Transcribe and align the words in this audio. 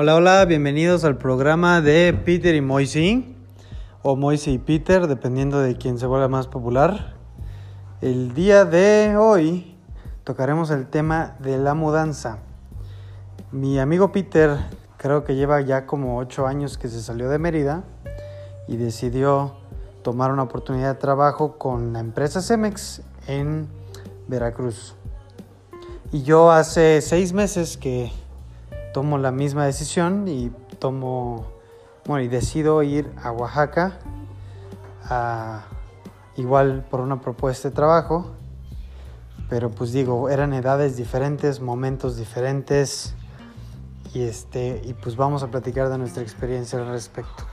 Hola, 0.00 0.14
hola, 0.14 0.44
bienvenidos 0.44 1.02
al 1.02 1.18
programa 1.18 1.80
de 1.80 2.16
Peter 2.24 2.54
y 2.54 2.60
Moisey, 2.60 3.34
o 4.02 4.14
Moisey 4.14 4.54
y 4.54 4.58
Peter, 4.58 5.08
dependiendo 5.08 5.58
de 5.58 5.76
quién 5.76 5.98
se 5.98 6.06
vuelva 6.06 6.28
más 6.28 6.46
popular. 6.46 7.14
El 8.00 8.32
día 8.32 8.64
de 8.64 9.16
hoy 9.16 9.76
tocaremos 10.22 10.70
el 10.70 10.86
tema 10.86 11.34
de 11.40 11.58
la 11.58 11.74
mudanza. 11.74 12.38
Mi 13.50 13.80
amigo 13.80 14.12
Peter 14.12 14.58
creo 14.98 15.24
que 15.24 15.34
lleva 15.34 15.62
ya 15.62 15.84
como 15.84 16.18
8 16.18 16.46
años 16.46 16.78
que 16.78 16.86
se 16.86 17.02
salió 17.02 17.28
de 17.28 17.40
Mérida 17.40 17.82
y 18.68 18.76
decidió 18.76 19.56
tomar 20.02 20.30
una 20.30 20.44
oportunidad 20.44 20.94
de 20.94 21.00
trabajo 21.00 21.58
con 21.58 21.92
la 21.92 21.98
empresa 21.98 22.40
Cemex 22.40 23.02
en 23.26 23.66
Veracruz. 24.28 24.94
Y 26.12 26.22
yo 26.22 26.52
hace 26.52 27.00
seis 27.00 27.32
meses 27.32 27.76
que 27.76 28.12
tomo 28.98 29.16
la 29.16 29.30
misma 29.30 29.64
decisión 29.64 30.26
y 30.26 30.50
tomo, 30.80 31.46
bueno, 32.04 32.24
y 32.24 32.26
decido 32.26 32.82
ir 32.82 33.08
a 33.22 33.30
Oaxaca, 33.30 34.00
igual 36.36 36.84
por 36.90 36.98
una 36.98 37.20
propuesta 37.20 37.68
de 37.68 37.76
trabajo, 37.76 38.32
pero 39.48 39.70
pues 39.70 39.92
digo, 39.92 40.28
eran 40.30 40.52
edades 40.52 40.96
diferentes, 40.96 41.60
momentos 41.60 42.16
diferentes, 42.16 43.14
y 44.12 44.22
este, 44.22 44.82
y 44.84 44.94
pues 44.94 45.14
vamos 45.14 45.44
a 45.44 45.46
platicar 45.46 45.90
de 45.90 45.98
nuestra 45.98 46.24
experiencia 46.24 46.80
al 46.80 46.88
respecto. 46.88 47.46